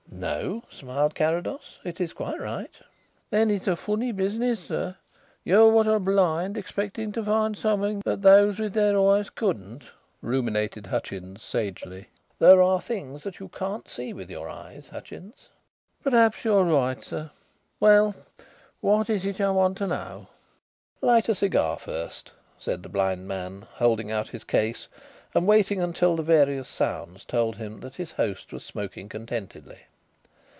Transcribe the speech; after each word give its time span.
"No," 0.13 0.63
smiled 0.69 1.15
Carrados. 1.15 1.79
"It's 1.83 2.13
quite 2.13 2.39
right." 2.39 2.69
"Then 3.31 3.49
it's 3.49 3.65
a 3.65 3.75
funny 3.77 4.11
business, 4.11 4.65
sir 4.65 4.97
you 5.43 5.67
what 5.69 5.87
are 5.87 5.99
blind 5.99 6.57
expecting 6.59 7.11
to 7.13 7.23
find 7.23 7.57
something 7.57 8.01
that 8.05 8.21
those 8.21 8.59
with 8.59 8.73
their 8.73 8.99
eyes 8.99 9.31
couldn't," 9.31 9.85
ruminated 10.21 10.85
Hutchins 10.87 11.41
sagely. 11.41 12.09
"There 12.37 12.61
are 12.61 12.79
things 12.79 13.23
that 13.23 13.39
you 13.39 13.47
can't 13.47 13.89
see 13.89 14.13
with 14.13 14.29
your 14.29 14.47
eyes, 14.47 14.89
Hutchins." 14.89 15.49
"Perhaps 16.03 16.45
you 16.45 16.53
are 16.55 16.65
right, 16.65 17.01
sir. 17.01 17.31
Well, 17.79 18.13
what 18.81 19.09
is 19.09 19.25
it 19.25 19.39
you 19.39 19.51
want 19.53 19.77
to 19.79 19.87
know?" 19.87 20.27
"Light 21.01 21.29
a 21.29 21.35
cigar 21.35 21.79
first," 21.79 22.33
said 22.59 22.83
the 22.83 22.89
blind 22.89 23.27
man, 23.27 23.61
holding 23.75 24.11
out 24.11 24.27
his 24.27 24.43
case 24.43 24.87
and 25.33 25.47
waiting 25.47 25.81
until 25.81 26.15
the 26.15 26.21
various 26.21 26.67
sounds 26.67 27.25
told 27.25 27.55
him 27.55 27.77
that 27.79 27.95
his 27.95 28.11
host 28.11 28.53
was 28.53 28.63
smoking 28.63 29.09
contentedly. 29.09 29.85